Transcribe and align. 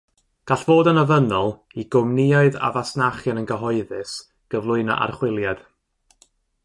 Gall 0.51 0.61
fod 0.67 0.87
yn 0.91 0.99
ofynnol 1.01 1.51
i 1.83 1.85
gwmnïau 1.95 2.49
a 2.69 2.71
fasnachir 2.79 3.41
yn 3.43 3.47
gyhoeddus 3.53 4.17
gyflwyno 4.55 5.01
archwiliad. 5.07 5.63